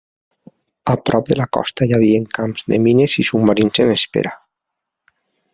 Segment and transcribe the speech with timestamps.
[0.93, 4.37] A prop de la costa hi havia camps de mines i submarins en espera.